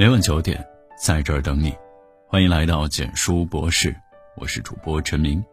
[0.00, 0.66] 每晚九点，
[0.98, 1.76] 在这儿等你。
[2.26, 3.94] 欢迎来到简书博士，
[4.34, 5.44] 我是主播陈明。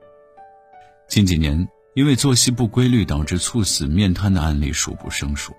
[1.10, 5.54] 近几年，因为作息不规律导致猝死、面瘫的案例数不胜数。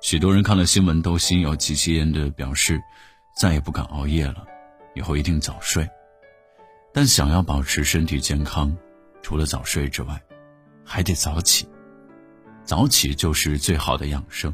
[0.00, 2.82] 许多人看了新闻都心有戚戚焉的表示，
[3.36, 4.44] 再也不敢熬夜了，
[4.96, 5.88] 以后一定早睡。
[6.92, 8.76] 但想要保持身体健康，
[9.22, 10.20] 除了早睡之外，
[10.84, 11.68] 还得早起。
[12.64, 14.52] 早起就是最好的养生。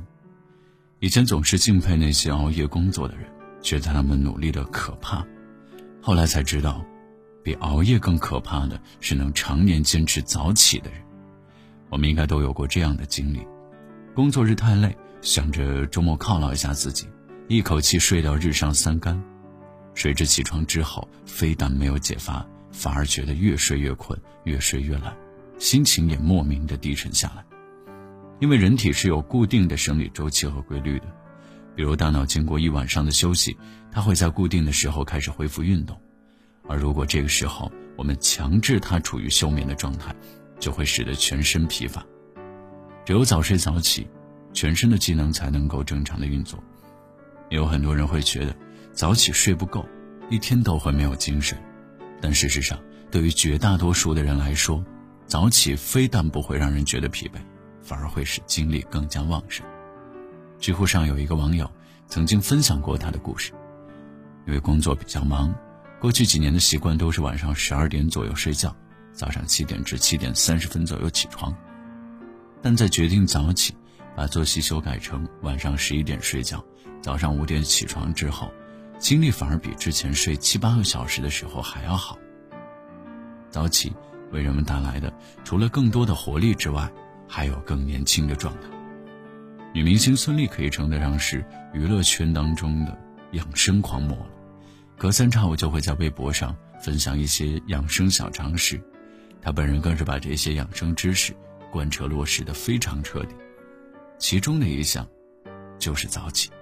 [0.99, 3.25] 以前总是敬佩那些熬夜工作的人。
[3.65, 5.27] 觉得他们努力的可怕，
[6.03, 6.85] 后来才知道，
[7.43, 11.00] 比熬夜更可怕的是能常年坚持早起的人。
[11.89, 13.41] 我们应该都有过这样的经历：
[14.14, 17.08] 工作日太累，想着周末犒劳一下自己，
[17.49, 19.19] 一口气睡到日上三竿。
[19.94, 25.17] 谁知起床之后，非但没有解乏，反而觉得越睡越困，越睡越懒，
[25.58, 27.43] 心情也莫名的低沉下来。
[28.41, 31.07] 因为人体是有固定的生理周期和规律的。
[31.77, 33.56] 比如，大脑经过一晚上的休息，
[33.91, 36.00] 它会在固定的时候开始恢复运动，
[36.69, 40.14] 而如果这个时候我们强制它处于休眠的状态，
[40.61, 42.05] 就会使得全身疲乏。
[43.05, 44.06] 只有早睡早起，
[44.53, 46.62] 全身的机能才能够正常的运作。
[47.50, 48.56] 也有很多人会觉得
[48.92, 49.84] 早起睡不够，
[50.31, 51.59] 一天都会没有精神，
[52.20, 52.78] 但事实上，
[53.11, 54.83] 对于绝大多数的人来说，
[55.27, 57.38] 早起非但不会让人觉得疲惫，
[57.83, 59.66] 反而会使精力更加旺盛。
[60.58, 61.70] 知乎上有一个网友
[62.06, 63.52] 曾经分享过他的故事，
[64.47, 65.55] 因为工作比较忙，
[66.00, 68.75] 过去几年的习惯都是晚上十二点左右睡觉，
[69.12, 71.55] 早上七点至七点三十分左右起床。
[72.62, 73.75] 但在决定早起，
[74.16, 76.64] 把作息修改成晚上十一点睡觉，
[77.02, 78.50] 早上五点起床之后，
[78.98, 82.16] 精力反而比之前睡七八个小时的时候还要好。
[83.50, 83.92] 早起
[84.32, 85.12] 为人们带来的
[85.44, 86.91] 除了更多的活力之外，
[87.28, 88.73] 还有更年轻的状态。
[89.75, 92.97] 女明星孙俪可以称得上是娱乐圈当中的
[93.33, 94.31] 养生狂魔了，
[94.97, 98.81] 隔三差五就会在微博上分享一些养生小常识，
[99.42, 101.34] 她本人更是把这些养生知识
[101.72, 103.34] 贯彻落实的非常彻底。
[104.16, 105.04] 其中的一项
[105.77, 106.53] 就是早起，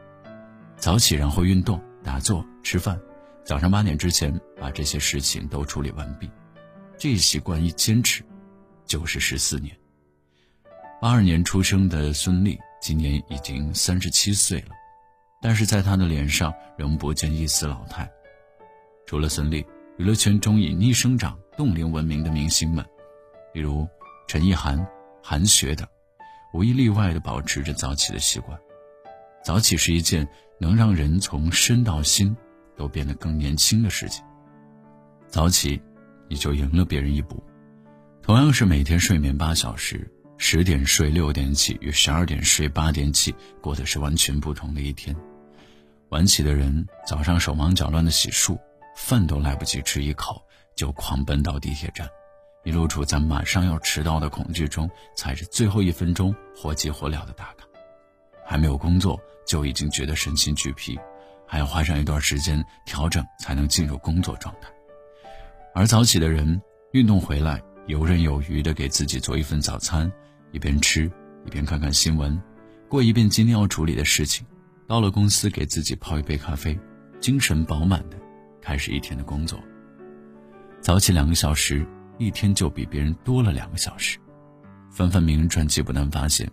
[0.78, 2.98] 早起然后运动、打坐、吃饭，
[3.44, 6.30] 早上八点之前把这些事情都处理完毕，
[6.96, 8.24] 这一习惯一坚持
[8.86, 9.76] 就是十四年。
[10.98, 12.58] 八二年出生的孙俪。
[12.82, 14.70] 今年已经三十七岁了，
[15.40, 18.10] 但是在他的脸上仍不见一丝老态。
[19.06, 19.64] 除了孙俪，
[19.98, 22.84] 娱乐圈中以逆生长、冻龄闻名的明星们，
[23.54, 23.86] 比如
[24.26, 24.84] 陈意涵、
[25.22, 25.86] 韩雪等，
[26.52, 28.58] 无一例外地保持着早起的习惯。
[29.44, 30.26] 早起是一件
[30.58, 32.36] 能让人从身到心
[32.76, 34.24] 都变得更年轻的事情。
[35.28, 35.80] 早起，
[36.28, 37.40] 你就赢了别人一步。
[38.22, 40.10] 同样是每天睡眠八小时。
[40.38, 45.14] 十点睡六点起，与十二点睡八点起，过的是完全不同的一天。
[46.08, 48.58] 晚起的人早上手忙脚乱的洗漱，
[48.96, 50.42] 饭都来不及吃一口，
[50.76, 52.08] 就狂奔到地铁站，
[52.64, 57.66] 一路处在马上要迟到的恐惧中，踩着最后一分钟火急火燎的打卡。
[58.44, 60.98] 还没有工作就已经觉得身心俱疲，
[61.46, 64.68] 还要花上一段时间调整才能进入工作状态。
[65.74, 66.60] 而早起的人
[66.92, 70.10] 运动回来，游刃有余的给自己做一份早餐。
[70.52, 71.10] 一边吃
[71.46, 72.40] 一边看看新闻，
[72.88, 74.46] 过一遍今天要处理的事情，
[74.86, 76.78] 到了公司给自己泡一杯咖啡，
[77.20, 78.18] 精神饱满的
[78.60, 79.58] 开始一天的工作。
[80.80, 81.86] 早起两个小时，
[82.18, 84.18] 一天就比别人多了两个小时。
[84.90, 86.46] 翻翻名人传记，不难发现，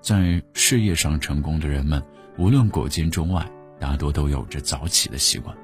[0.00, 2.02] 在事业上成功的人们，
[2.38, 3.46] 无论古今中外，
[3.78, 5.54] 大多都有着早起的习惯。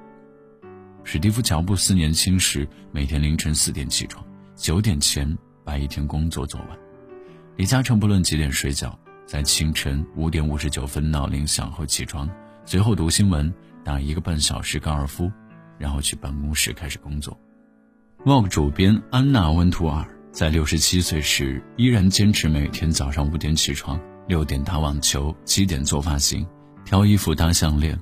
[1.03, 4.23] 史蒂夫·乔布斯年轻时每天凌晨四点起床，
[4.61, 6.79] 九点前把一天工作做完。
[7.57, 12.29] 李嘉诚不论几点睡觉，在清晨五点五十九分闹铃响后起床，
[12.67, 13.51] 随后读新闻，
[13.83, 15.33] 打一个半小时高尔夫，
[15.79, 17.41] 然后去办公室开始工作。
[18.23, 26.47] Vogue 主编安娜温图尔在六十七岁时依然坚持每天早上五点起床，六点打网球，七点做发型、
[26.85, 27.99] 挑衣服、搭项链，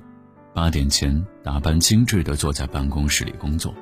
[0.53, 3.73] 八点前打扮精致的坐在办公室里工作。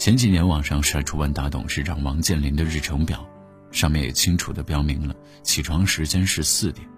[0.00, 3.22] 前几年网上晒出万达董事长王健林的日程表。
[3.70, 6.88] 上面也清楚地标明了起床时间是四点。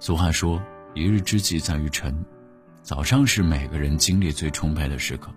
[0.00, 0.58] 俗话说
[0.96, 2.24] ：“一日之计在于晨。”
[2.82, 5.30] 早上是每个人精力最充沛的时刻。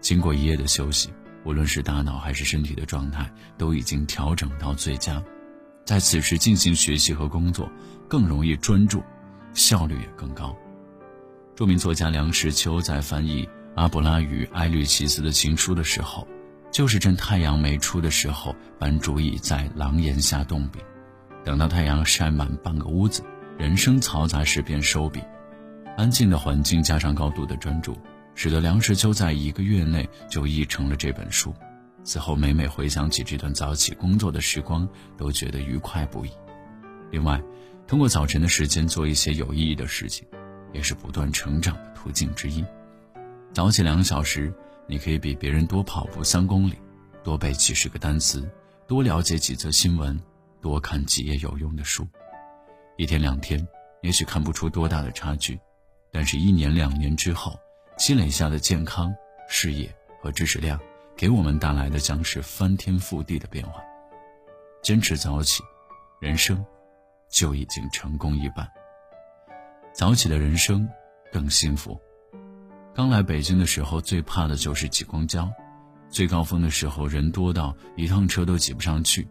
[0.00, 1.08] 经过一夜的休息，
[1.44, 5.22] 无论是大脑还是身体的状态都已经调整到最佳，
[5.84, 7.70] 在此时进行学习和工作
[8.08, 9.00] 更容易专注，
[9.54, 10.52] 效率也更高。
[11.54, 16.26] 著名作家梁实秋在翻译阿布拉与埃律奇斯的情书的时候。
[16.70, 20.78] 就是趁太阳没出的时候，班主意在廊檐下动笔，
[21.44, 23.22] 等到太阳晒满半个屋子，
[23.58, 25.20] 人声嘈杂时便收笔。
[25.98, 27.94] 安静的环境加上高度的专注，
[28.34, 31.54] 使得梁实秋在一个月内就译成了这本书。
[32.02, 36.30] 此后每每回想起这段早起工作的时光，都觉得愉快不已。
[37.10, 37.38] 另外，
[37.86, 40.26] 通过早晨的时间做一些有意义的事情，
[40.72, 42.64] 也是不断成长的途径之一。
[43.52, 44.50] 早起两小时，
[44.86, 46.78] 你可以比别人多跑步三公里，
[47.22, 48.50] 多背几十个单词，
[48.86, 50.18] 多了解几则新闻，
[50.62, 52.08] 多看几页有用的书。
[52.96, 53.66] 一天两天，
[54.00, 55.60] 也许看不出多大的差距。
[56.10, 57.58] 但是，一年两年之后，
[57.98, 59.14] 积累下的健康、
[59.50, 60.80] 事业和知识量，
[61.14, 63.82] 给我们带来的将是翻天覆地的变化。
[64.82, 65.62] 坚持早起，
[66.20, 66.64] 人生
[67.28, 68.66] 就已经成功一半。
[69.92, 70.88] 早起的人生
[71.30, 72.00] 更幸福。
[72.94, 75.50] 刚来北京的时候，最怕的就是挤公交，
[76.10, 79.26] 最高峰的时候人多到一趟车都挤不上去，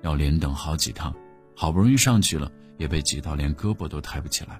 [0.00, 1.14] 要连等好几趟，
[1.54, 4.58] 好不容易上去了，也被挤到连胳膊都抬不起来。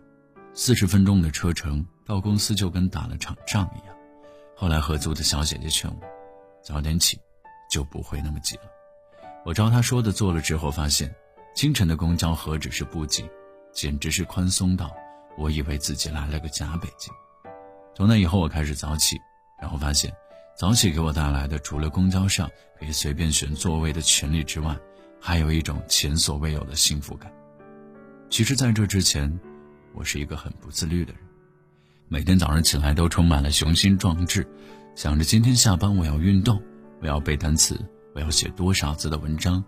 [0.53, 3.97] 四十分钟的车程到公司就跟打了场仗一样。
[4.55, 5.97] 后来合租的小姐姐劝我，
[6.63, 7.19] 早点起，
[7.71, 8.65] 就不会那么挤了。
[9.47, 11.13] 我照她说的做了之后，发现
[11.55, 13.25] 清晨的公交何止是不挤，
[13.73, 14.91] 简直是宽松到
[15.39, 17.11] 我以为自己来了个假北京。
[17.95, 19.21] 从那以后，我开始早起，
[19.61, 20.13] 然后发现
[20.57, 24.77] 早起给我带来的除了公交上可以随便选座位的权利之外，
[25.21, 27.33] 还有一种前所未有的幸福感。
[28.31, 29.41] 其实，在这之前。
[29.95, 31.21] 我是一个很不自律的人，
[32.09, 34.49] 每天早上起来都充满了雄心壮志，
[34.95, 36.59] 想着今天下班我要运动，
[37.03, 37.79] 我要背单词，
[38.15, 39.63] 我要写多少字的文章。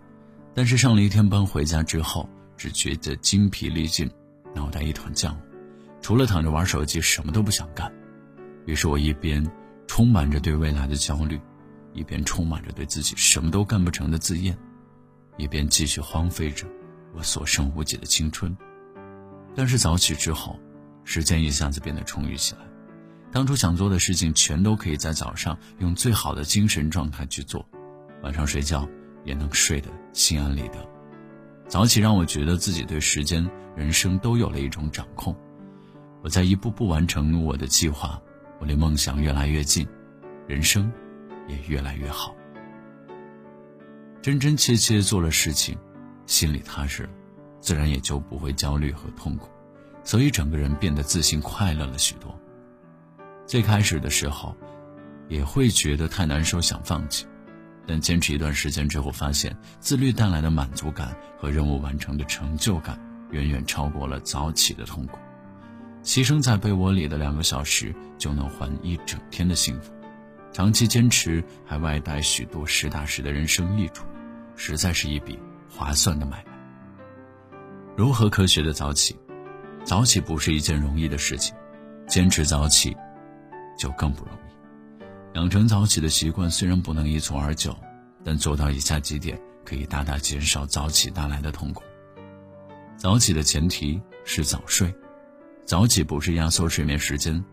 [0.55, 4.09] 但是上了一天班回家之后，只觉得精疲力尽，
[4.55, 5.37] 脑袋一团浆糊，
[6.01, 7.93] 除了躺着玩手机，什么都不想干。
[8.65, 9.45] 于是我一边
[9.87, 11.39] 充满着对未来的焦虑，
[11.93, 14.57] 一边充满着对自己什么都干不成的自厌，
[15.37, 16.65] 一边继续荒废着
[17.13, 18.55] 我所剩无几的青春。
[19.55, 20.59] 但是早起之后，
[21.03, 22.61] 时间一下子变得充裕起来，
[23.31, 27.65] 当初想做的事情全都可以在早上用最好的精神状态去做，
[28.23, 28.87] 晚上睡觉
[29.23, 30.89] 也能睡得心安理得。
[31.67, 35.35] 早起让我觉得自己对时间、人生都有了一种掌控。
[36.21, 38.21] 我在一步步完成我的计划，
[38.59, 39.87] 我离梦想越来越近，
[40.47, 40.91] 人生
[41.47, 42.35] 也越来越好。
[44.21, 45.77] 真真切切做了事情，
[46.25, 47.09] 心里踏实了。
[47.59, 49.49] 自然也就不会焦虑和痛苦，
[50.03, 52.39] 所以整个人变得自信快乐了许多。
[53.47, 54.55] 最开始的时候，
[55.27, 57.25] 也会觉得太难受，想放弃，
[57.87, 62.99] 但坚持一段时间之后，发现自律带来的满足感和任务完成的成就感，
[63.31, 65.17] 远远超过了早起的痛苦。
[66.05, 69.91] 牺牲在被窝里的两个小时，就能换一整天的幸福。
[70.53, 74.05] 长期坚持还外带许多实打实的人生益处，
[74.55, 75.37] 实在是一笔
[75.67, 76.51] 划算的买卖。
[77.97, 79.17] 如何科学的早起？
[79.83, 81.55] 早起不是一件容易的事情，
[82.07, 82.95] 坚持早起
[83.77, 85.37] 就更不容易。
[85.37, 87.75] 养成早起的习惯虽然不能一蹴而就，
[88.23, 91.83] 但做到以下几点可以大大减少早起带来的痛苦。
[92.95, 94.93] 早起的前提是早睡，
[95.65, 97.43] 早起不是压缩睡眠时间，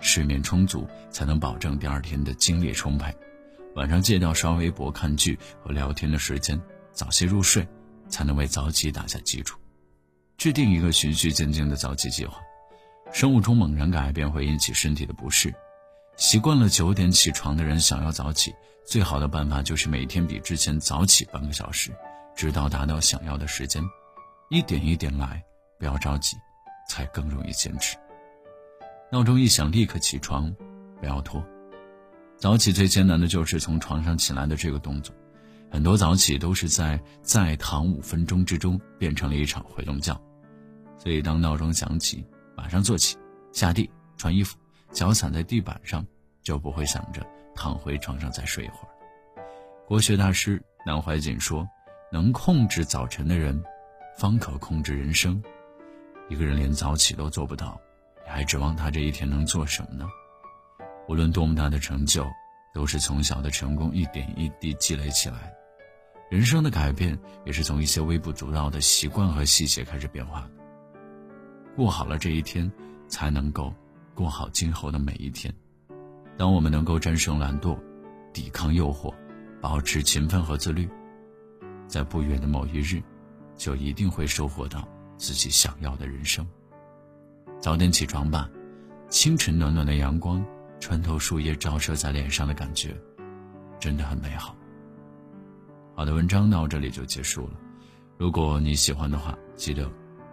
[0.00, 3.14] 睡眠充足才能保证第二天的精力充沛。
[3.76, 6.60] 晚上戒掉刷微博、看剧和聊天的时间，
[6.92, 7.66] 早些入睡，
[8.08, 9.56] 才能为早起打下基础。
[10.36, 12.40] 制定一个循序渐进的早起计划，
[13.12, 15.54] 生物钟猛然改变会引起身体的不适。
[16.16, 18.52] 习惯了九点起床的人想要早起，
[18.84, 21.92] 最好的办法就是每天比之前早起半个小时，
[22.34, 23.80] 直到达到想要的时间。
[24.48, 25.40] 一点一点来，
[25.78, 26.36] 不要着急，
[26.90, 27.96] 才更容易坚持。
[29.12, 30.52] 闹钟一响立刻起床，
[30.98, 31.40] 不要拖。
[32.36, 35.14] 早起最艰难的就是从床上起来的这个动作，
[35.70, 40.20] 很多早起都是在再躺五分钟之中变成了一场回笼觉。
[40.98, 43.16] 所以，当闹钟响起，马上坐起，
[43.52, 44.58] 下地穿衣服，
[44.90, 46.04] 脚踩在地板上，
[46.42, 48.90] 就不会想着躺回床上再睡一会儿。
[49.86, 51.68] 国学大师南怀瑾说
[52.10, 53.62] ：“能控制早晨的人，
[54.16, 55.42] 方可控制人生。
[56.30, 57.78] 一个人连早起都做不到，
[58.24, 60.08] 你还指望他这一天能做什么呢？
[61.08, 62.24] 无论多么大的成就，
[62.72, 65.52] 都是从小的成功一点一滴积累起来。
[66.30, 70.48] 人生的改变，也是从一些微不足道的习惯和细节开始变化。”
[71.74, 72.70] 过好了这一天，
[73.08, 73.74] 才能够
[74.14, 75.52] 过好今后的每一天。
[76.38, 77.76] 当我们能够战胜懒惰，
[78.32, 79.12] 抵抗诱惑，
[79.60, 80.88] 保持勤奋和自律，
[81.88, 83.02] 在不远的某一日，
[83.56, 84.86] 就一定会收获到
[85.20, 86.46] 自己想要的人生。
[87.60, 88.50] 早点起床吧，
[89.10, 90.42] 清晨暖暖的阳光
[90.80, 92.96] 穿透树叶照射在脸上的感觉，
[93.78, 94.56] 真的很美好。
[95.94, 97.52] 好的，文章到这里就结束了。
[98.16, 99.88] 如果你喜欢的话，记得。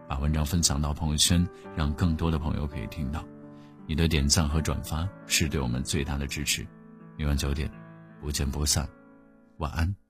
[0.10, 3.22] 把文章分享到朋友圈，让更多的朋友可以听到。
[3.86, 6.66] 你的点赞和转发是对我们最大的支持。
[7.18, 7.70] 明晚九点，
[8.22, 8.88] 不见不散。
[9.58, 10.07] 晚安。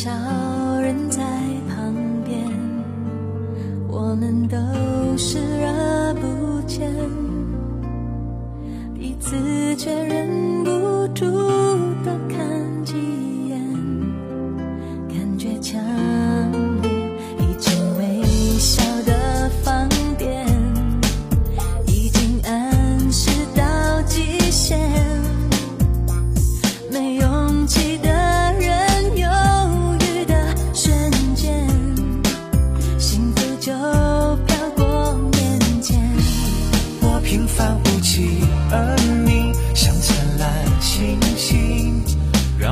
[0.00, 0.41] 有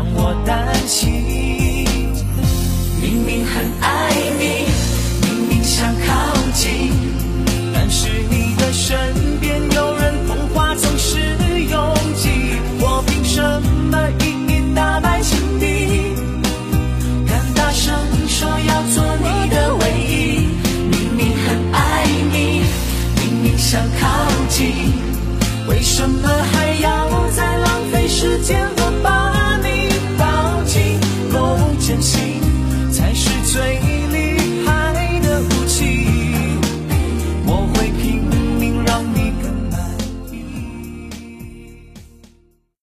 [0.02, 1.12] 让我担心，
[3.02, 4.64] 明明很爱你，
[5.20, 6.90] 明明想靠近，
[7.74, 8.96] 但是你的身
[9.40, 11.18] 边有人，风花总是
[11.68, 12.30] 拥挤，
[12.80, 13.42] 我凭什
[13.92, 16.14] 么隐隐打败心底，
[17.28, 17.94] 敢大声
[18.26, 20.48] 说要做你的唯一，
[20.88, 22.62] 明明很爱你，
[23.20, 24.08] 明明想靠
[24.48, 24.72] 近，
[25.68, 26.39] 为什么？